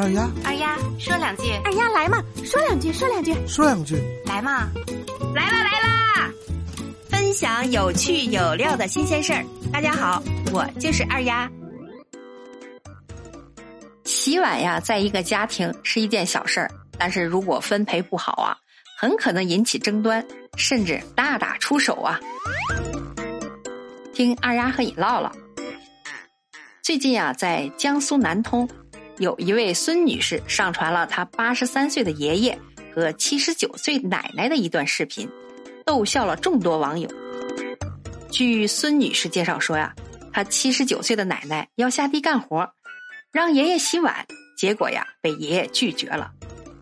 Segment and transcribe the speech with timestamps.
[0.00, 4.70] 二丫，二丫说两句，二丫来嘛，说两句，说两句，说两句，来嘛，
[5.34, 6.30] 来啦来啦！
[7.10, 9.44] 分享有趣有料的新鲜事儿。
[9.70, 10.22] 大家好，
[10.54, 11.50] 我就是二丫。
[14.06, 18.56] 洗碗呀，在一个家庭是一件小事儿，但是如果分配不好啊，
[18.98, 20.26] 很可能引起争端，
[20.56, 22.18] 甚至大打出手啊。
[24.14, 25.30] 听二丫和你唠唠。
[26.82, 28.66] 最近啊，在江苏南通。
[29.18, 32.58] 有一位孙女士上传了她八十三岁的爷爷
[32.94, 35.28] 和七十九岁奶奶的一段视频，
[35.84, 37.08] 逗笑了众多网友。
[38.30, 39.94] 据孙女士介绍说呀，
[40.32, 42.68] 她七十九岁的奶奶要下地干活，
[43.32, 46.30] 让爷爷洗碗，结果呀被爷爷拒绝了，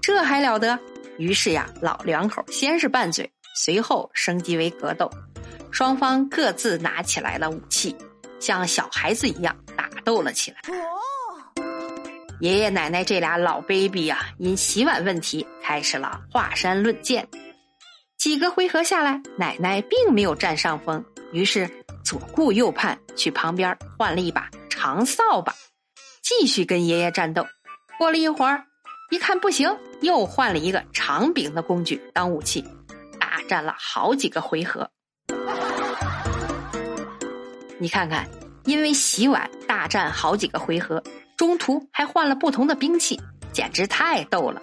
[0.00, 0.78] 这还了得？
[1.19, 5.10] 于是呀，老两口先是拌嘴，随后升级为格斗，
[5.72, 7.97] 双方各自拿起来了武器，
[8.38, 10.58] 像小孩子一样打斗了起来。
[12.41, 17.27] 爷爷奶奶这俩老 baby 呀，因洗碗问题开始了华山论剑。
[18.17, 21.69] 几个回合下来，奶奶并没有占上风，于是
[22.05, 25.53] 左顾右盼，去旁边换了一把长扫把，
[26.22, 27.45] 继续跟爷爷战斗。
[27.98, 28.62] 过了一会儿，
[29.11, 32.64] 一看不行，又换了一个长柄的工具当武器，
[33.19, 34.89] 大战了好几个回合。
[37.80, 38.28] 你看看，
[38.64, 41.02] 因为洗碗大战好几个回合。
[41.39, 43.19] 中途还换了不同的兵器，
[43.53, 44.61] 简直太逗了。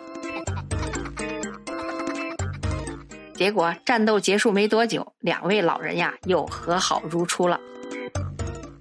[3.33, 7.57] 结果战斗结束没多久，两位老人呀又和好如初了。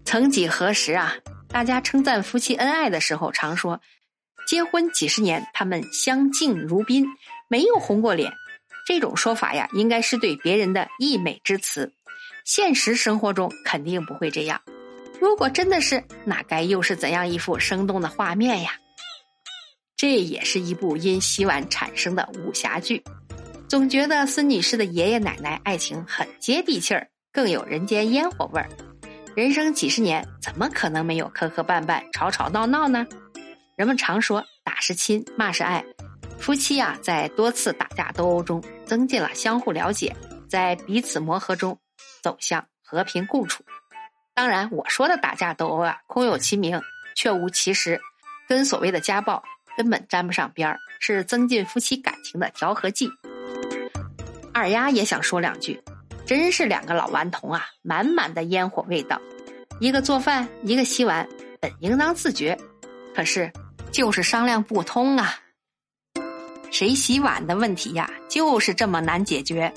[0.04, 1.14] 曾几何时啊，
[1.48, 3.80] 大家称赞夫妻恩爱的时候，常说
[4.44, 7.06] 结婚几十年，他们相敬如宾，
[7.46, 8.32] 没有红过脸。
[8.84, 11.92] 这种说法呀，应该是对别人的溢美之词。
[12.44, 14.60] 现实生活中肯定不会这样。
[15.24, 18.72] 如果真的是，那该又是怎样一幅生动的画面呀？
[19.96, 23.02] 这也是一部因洗碗产生的武侠剧。
[23.66, 28.68] 总觉得孙女士的爷爷奶奶爱情很接地气儿，更有人间烟火味儿。
[29.34, 33.06] 人生几十年，怎么可能没有磕磕绊绊、吵吵闹闹呢？
[33.76, 35.82] 人们常说打是亲，骂是爱。
[36.38, 40.14] 夫妻啊，在多次打架斗殴中，增进了相互了解，
[40.50, 41.78] 在彼此磨合中，
[42.22, 43.64] 走向和平共处。
[44.34, 46.82] 当然，我说的打架斗殴啊，空有其名，
[47.14, 48.00] 却无其实，
[48.48, 49.40] 跟所谓的家暴
[49.76, 53.08] 根本沾不上边儿，是增进夫妻感情的调和剂。
[54.52, 55.80] 二丫也想说两句，
[56.26, 59.20] 真是两个老顽童啊，满满的烟火味道。
[59.78, 61.28] 一个做饭，一个洗碗，
[61.60, 62.58] 本应当自觉，
[63.14, 63.52] 可是
[63.92, 65.36] 就是商量不通啊。
[66.72, 69.72] 谁洗碗的问题呀，就是这么难解决。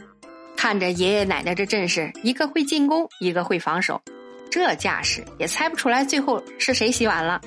[0.56, 4.02] 看着爷爷奶奶这阵势，一个会进攻，一个会防守。
[4.58, 7.40] 这架势也猜不出来最后是谁洗碗了，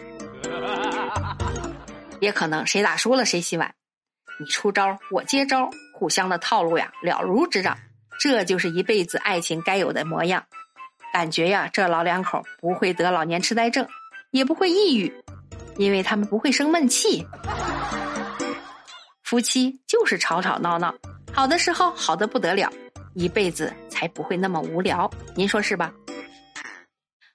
[2.20, 3.74] 也可能谁打输了谁洗碗，
[4.38, 7.76] 你出招我接招，互相的套路呀了如指掌，
[8.20, 10.44] 这就是一辈子爱情该有的模样。
[11.12, 13.84] 感觉呀，这老两口不会得老年痴呆症，
[14.30, 15.12] 也不会抑郁，
[15.78, 17.26] 因为他们不会生闷气。
[19.24, 20.94] 夫妻就是吵吵闹闹，
[21.32, 22.72] 好的时候好的不得了，
[23.14, 25.92] 一辈子才不会那么无聊，您说是吧？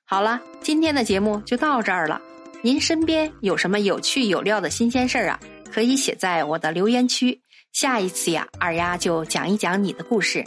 [0.08, 2.22] 好了，今天的节目就到这儿了。
[2.62, 5.40] 您身边有什么有趣有料的新鲜事儿啊？
[5.72, 7.42] 可以写在我的留言区。
[7.74, 10.44] 下一次呀，二丫就讲一讲你的故事。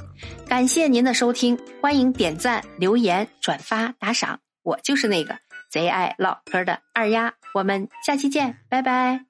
[0.46, 4.40] 感谢您的收听，欢迎点赞、留言、转发、打赏。
[4.62, 5.36] 我就是那个
[5.70, 7.34] 贼爱唠嗑的二丫。
[7.52, 9.27] 我们下期见，拜拜。